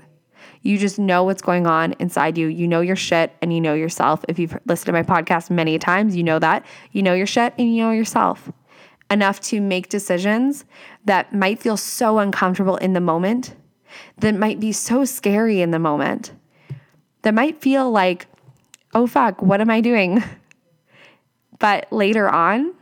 You 0.61 0.77
just 0.77 0.99
know 0.99 1.23
what's 1.23 1.41
going 1.41 1.67
on 1.67 1.93
inside 1.99 2.37
you. 2.37 2.47
You 2.47 2.67
know 2.67 2.81
your 2.81 2.95
shit 2.95 3.33
and 3.41 3.53
you 3.53 3.59
know 3.59 3.73
yourself. 3.73 4.23
If 4.27 4.39
you've 4.39 4.57
listened 4.65 4.87
to 4.87 4.91
my 4.91 5.03
podcast 5.03 5.49
many 5.49 5.77
times, 5.79 6.15
you 6.15 6.23
know 6.23 6.39
that. 6.39 6.65
You 6.91 7.03
know 7.03 7.13
your 7.13 7.25
shit 7.25 7.53
and 7.57 7.75
you 7.75 7.83
know 7.83 7.91
yourself 7.91 8.51
enough 9.11 9.41
to 9.41 9.59
make 9.59 9.89
decisions 9.89 10.63
that 11.03 11.33
might 11.33 11.59
feel 11.59 11.77
so 11.77 12.19
uncomfortable 12.19 12.77
in 12.77 12.93
the 12.93 13.01
moment, 13.01 13.53
that 14.17 14.33
might 14.33 14.59
be 14.59 14.71
so 14.71 15.03
scary 15.03 15.61
in 15.61 15.71
the 15.71 15.79
moment, 15.79 16.31
that 17.23 17.33
might 17.33 17.61
feel 17.61 17.91
like, 17.91 18.25
oh 18.93 19.05
fuck, 19.05 19.41
what 19.41 19.59
am 19.59 19.69
I 19.69 19.81
doing? 19.81 20.23
But 21.61 21.93
later 21.93 22.27
on, 22.27 22.73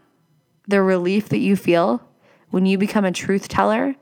the 0.68 0.82
relief 0.82 1.30
that 1.30 1.40
you 1.40 1.56
feel 1.56 2.02
when 2.50 2.66
you 2.66 2.78
become 2.78 3.04
a 3.04 3.12
truth 3.12 3.50
teller 3.50 3.94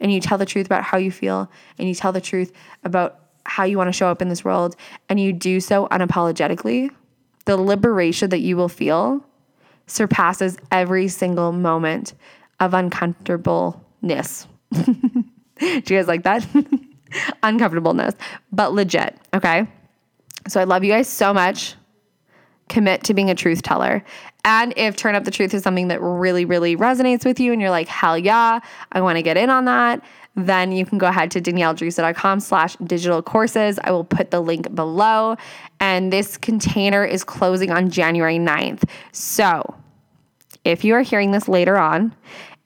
and 0.00 0.12
you 0.12 0.20
tell 0.20 0.36
the 0.36 0.44
truth 0.44 0.66
about 0.66 0.82
how 0.82 0.98
you 0.98 1.10
feel 1.12 1.50
and 1.78 1.88
you 1.88 1.94
tell 1.94 2.12
the 2.12 2.20
truth 2.20 2.52
about 2.82 3.20
how 3.46 3.64
you 3.64 3.78
want 3.78 3.88
to 3.88 3.92
show 3.92 4.08
up 4.08 4.20
in 4.20 4.28
this 4.28 4.44
world 4.44 4.74
and 5.08 5.20
you 5.20 5.32
do 5.32 5.60
so 5.60 5.86
unapologetically, 5.88 6.90
the 7.44 7.56
liberation 7.56 8.28
that 8.30 8.40
you 8.40 8.56
will 8.56 8.68
feel 8.68 9.24
surpasses 9.86 10.58
every 10.72 11.06
single 11.06 11.52
moment 11.52 12.12
of 12.58 12.74
uncomfortableness. 12.74 14.48
do 14.72 14.94
you 15.60 15.80
guys 15.80 16.08
like 16.08 16.24
that? 16.24 16.46
Uncomfortableness, 17.44 18.14
but 18.50 18.72
legit. 18.72 19.16
Okay. 19.32 19.68
So 20.48 20.60
I 20.60 20.64
love 20.64 20.82
you 20.82 20.90
guys 20.90 21.08
so 21.08 21.32
much 21.32 21.76
commit 22.68 23.04
to 23.04 23.14
being 23.14 23.30
a 23.30 23.34
truth 23.34 23.62
teller. 23.62 24.04
And 24.44 24.72
if 24.76 24.96
Turn 24.96 25.14
Up 25.14 25.24
the 25.24 25.30
Truth 25.30 25.54
is 25.54 25.62
something 25.62 25.88
that 25.88 26.00
really, 26.00 26.44
really 26.44 26.76
resonates 26.76 27.24
with 27.24 27.40
you 27.40 27.52
and 27.52 27.60
you're 27.60 27.70
like, 27.70 27.88
hell 27.88 28.16
yeah, 28.16 28.60
I 28.92 29.00
want 29.00 29.16
to 29.16 29.22
get 29.22 29.36
in 29.36 29.50
on 29.50 29.64
that, 29.66 30.02
then 30.36 30.70
you 30.72 30.86
can 30.86 30.98
go 30.98 31.08
ahead 31.08 31.30
to 31.32 31.40
danielledresa.com 31.40 32.40
slash 32.40 32.76
digital 32.76 33.22
courses. 33.22 33.78
I 33.82 33.90
will 33.90 34.04
put 34.04 34.30
the 34.30 34.40
link 34.40 34.72
below. 34.74 35.36
And 35.80 36.12
this 36.12 36.36
container 36.36 37.04
is 37.04 37.24
closing 37.24 37.70
on 37.70 37.90
January 37.90 38.38
9th. 38.38 38.88
So 39.12 39.74
if 40.64 40.84
you 40.84 40.94
are 40.94 41.02
hearing 41.02 41.32
this 41.32 41.48
later 41.48 41.76
on 41.76 42.14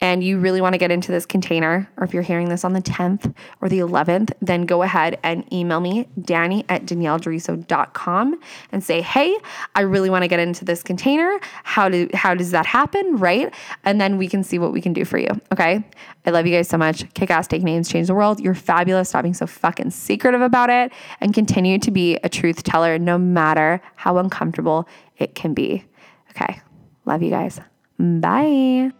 and 0.02 0.23
you 0.25 0.38
really 0.40 0.61
want 0.61 0.75
to 0.75 0.78
get 0.78 0.90
into 0.90 1.12
this 1.12 1.25
container, 1.25 1.88
or 1.97 2.04
if 2.04 2.12
you're 2.12 2.25
hearing 2.25 2.49
this 2.49 2.64
on 2.64 2.73
the 2.73 2.82
10th 2.82 3.32
or 3.61 3.68
the 3.68 3.78
11th, 3.78 4.32
then 4.42 4.66
go 4.66 4.82
ahead 4.82 5.18
and 5.23 5.50
email 5.52 5.78
me, 5.78 6.09
Danny 6.21 6.64
at 6.68 6.85
danielledriso.com 6.85 8.40
and 8.73 8.82
say, 8.82 9.00
hey, 9.00 9.35
I 9.76 9.82
really 9.82 10.11
want 10.11 10.25
to 10.25 10.28
get 10.28 10.40
into 10.40 10.64
this 10.64 10.82
container. 10.82 11.38
How 11.62 11.88
do 11.88 12.09
how 12.14 12.35
does 12.35 12.50
that 12.50 12.66
happen? 12.66 13.16
Right? 13.16 13.54
And 13.85 14.00
then 14.00 14.18
we 14.18 14.28
can 14.28 14.42
see 14.42 14.59
what 14.59 14.73
we 14.73 14.80
can 14.80 14.92
do 14.92 15.04
for 15.04 15.18
you. 15.18 15.28
Okay. 15.52 15.85
I 16.26 16.30
love 16.30 16.47
you 16.47 16.52
guys 16.52 16.68
so 16.68 16.78
much. 16.78 17.12
Kick 17.14 17.30
ass, 17.30 17.47
take 17.47 17.62
names, 17.62 17.88
change 17.88 18.09
the 18.09 18.14
world. 18.14 18.40
You're 18.40 18.54
fabulous. 18.54 19.11
Stop 19.11 19.23
being 19.23 19.35
so 19.35 19.47
fucking 19.47 19.90
secretive 19.90 20.40
about 20.40 20.68
it 20.68 20.92
and 21.21 21.32
continue 21.32 21.78
to 21.78 21.90
be 21.92 22.16
a 22.25 22.28
truth 22.28 22.64
teller 22.64 22.99
no 22.99 23.18
matter 23.18 23.80
how 23.94 24.18
uncomfortable 24.18 24.88
it 25.18 25.37
can 25.37 25.54
be. 25.54 25.85
Okay. 26.30 26.61
Love 27.06 27.23
you 27.23 27.30
guys. 27.30 27.61
Bye. 27.99 28.92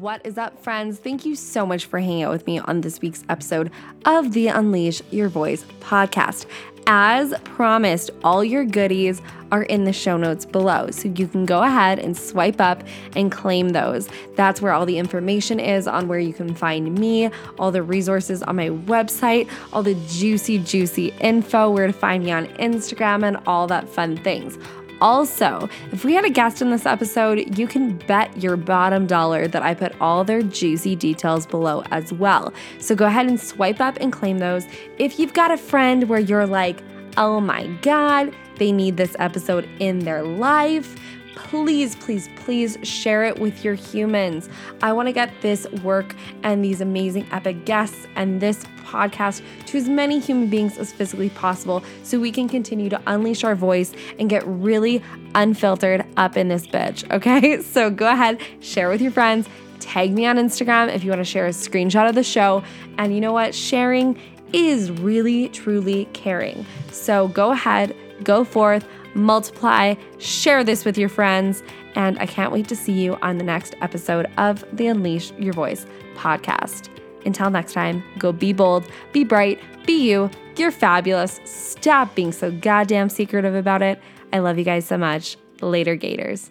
What 0.00 0.24
is 0.24 0.38
up, 0.38 0.58
friends? 0.62 0.98
Thank 0.98 1.26
you 1.26 1.36
so 1.36 1.66
much 1.66 1.84
for 1.84 2.00
hanging 2.00 2.22
out 2.22 2.32
with 2.32 2.46
me 2.46 2.58
on 2.60 2.80
this 2.80 3.02
week's 3.02 3.24
episode 3.28 3.70
of 4.06 4.32
the 4.32 4.48
Unleash 4.48 5.02
Your 5.10 5.28
Voice 5.28 5.66
podcast. 5.80 6.46
As 6.86 7.34
promised, 7.44 8.10
all 8.24 8.42
your 8.42 8.64
goodies 8.64 9.20
are 9.52 9.64
in 9.64 9.84
the 9.84 9.92
show 9.92 10.16
notes 10.16 10.46
below. 10.46 10.90
So 10.90 11.08
you 11.08 11.28
can 11.28 11.44
go 11.44 11.62
ahead 11.62 11.98
and 11.98 12.16
swipe 12.16 12.58
up 12.58 12.82
and 13.14 13.30
claim 13.30 13.68
those. 13.68 14.08
That's 14.34 14.62
where 14.62 14.72
all 14.72 14.86
the 14.86 14.96
information 14.96 15.60
is 15.60 15.86
on 15.86 16.08
where 16.08 16.18
you 16.18 16.32
can 16.32 16.54
find 16.54 16.98
me, 16.98 17.28
all 17.58 17.70
the 17.70 17.82
resources 17.82 18.42
on 18.42 18.56
my 18.56 18.70
website, 18.70 19.46
all 19.74 19.82
the 19.82 19.94
juicy, 20.08 20.58
juicy 20.58 21.08
info, 21.20 21.70
where 21.70 21.86
to 21.86 21.92
find 21.92 22.24
me 22.24 22.32
on 22.32 22.46
Instagram, 22.54 23.24
and 23.24 23.36
all 23.46 23.66
that 23.66 23.90
fun 23.90 24.16
things. 24.16 24.56
Also, 25.02 25.68
if 25.90 26.04
we 26.04 26.14
had 26.14 26.24
a 26.24 26.30
guest 26.30 26.62
in 26.62 26.70
this 26.70 26.86
episode, 26.86 27.58
you 27.58 27.66
can 27.66 27.98
bet 28.06 28.40
your 28.40 28.56
bottom 28.56 29.04
dollar 29.04 29.48
that 29.48 29.60
I 29.60 29.74
put 29.74 30.00
all 30.00 30.22
their 30.22 30.42
juicy 30.42 30.94
details 30.94 31.44
below 31.44 31.82
as 31.90 32.12
well. 32.12 32.54
So 32.78 32.94
go 32.94 33.06
ahead 33.06 33.26
and 33.26 33.38
swipe 33.38 33.80
up 33.80 33.98
and 34.00 34.12
claim 34.12 34.38
those. 34.38 34.64
If 34.98 35.18
you've 35.18 35.34
got 35.34 35.50
a 35.50 35.56
friend 35.56 36.08
where 36.08 36.20
you're 36.20 36.46
like, 36.46 36.84
oh 37.16 37.40
my 37.40 37.66
God, 37.82 38.32
they 38.58 38.70
need 38.70 38.96
this 38.96 39.16
episode 39.18 39.68
in 39.80 39.98
their 39.98 40.22
life 40.22 40.94
please, 41.34 41.96
please, 41.96 42.28
please 42.36 42.78
share 42.82 43.24
it 43.24 43.38
with 43.38 43.64
your 43.64 43.74
humans. 43.74 44.48
I 44.82 44.92
want 44.92 45.08
to 45.08 45.12
get 45.12 45.32
this 45.40 45.66
work 45.82 46.14
and 46.42 46.64
these 46.64 46.80
amazing 46.80 47.26
epic 47.32 47.64
guests 47.64 48.06
and 48.16 48.40
this 48.40 48.64
podcast 48.84 49.42
to 49.66 49.78
as 49.78 49.88
many 49.88 50.18
human 50.18 50.48
beings 50.48 50.76
as 50.78 50.92
physically 50.92 51.30
possible 51.30 51.82
so 52.02 52.20
we 52.20 52.30
can 52.30 52.48
continue 52.48 52.90
to 52.90 53.00
unleash 53.06 53.44
our 53.44 53.54
voice 53.54 53.92
and 54.18 54.28
get 54.28 54.46
really 54.46 55.02
unfiltered 55.34 56.04
up 56.16 56.36
in 56.36 56.48
this 56.48 56.66
bitch. 56.66 57.10
Okay, 57.10 57.62
so 57.62 57.90
go 57.90 58.10
ahead, 58.10 58.40
share 58.60 58.88
with 58.88 59.00
your 59.00 59.12
friends. 59.12 59.48
Tag 59.80 60.12
me 60.12 60.26
on 60.26 60.36
Instagram 60.36 60.94
if 60.94 61.02
you 61.02 61.10
want 61.10 61.20
to 61.20 61.24
share 61.24 61.46
a 61.46 61.50
screenshot 61.50 62.08
of 62.08 62.14
the 62.14 62.22
show. 62.22 62.62
And 62.98 63.12
you 63.14 63.20
know 63.20 63.32
what? 63.32 63.52
Sharing 63.52 64.16
is 64.52 64.90
really, 64.90 65.48
truly 65.48 66.04
caring. 66.12 66.64
So 66.92 67.28
go 67.28 67.50
ahead, 67.50 67.96
go 68.22 68.44
forth 68.44 68.86
multiply, 69.14 69.94
share 70.18 70.64
this 70.64 70.84
with 70.84 70.98
your 70.98 71.08
friends, 71.08 71.62
and 71.94 72.18
I 72.18 72.26
can't 72.26 72.52
wait 72.52 72.68
to 72.68 72.76
see 72.76 72.92
you 72.92 73.16
on 73.22 73.38
the 73.38 73.44
next 73.44 73.74
episode 73.80 74.26
of 74.38 74.64
the 74.72 74.86
Unleash 74.86 75.32
Your 75.32 75.52
Voice 75.52 75.86
podcast. 76.14 76.88
Until 77.24 77.50
next 77.50 77.72
time, 77.72 78.02
go 78.18 78.32
be 78.32 78.52
bold, 78.52 78.86
be 79.12 79.24
bright, 79.24 79.60
be 79.86 80.10
you. 80.10 80.30
You're 80.56 80.70
fabulous. 80.70 81.40
Stop 81.44 82.14
being 82.14 82.32
so 82.32 82.50
goddamn 82.50 83.08
secretive 83.08 83.54
about 83.54 83.82
it. 83.82 84.00
I 84.32 84.40
love 84.40 84.58
you 84.58 84.64
guys 84.64 84.86
so 84.86 84.98
much. 84.98 85.36
Later, 85.60 85.94
Gators. 85.96 86.50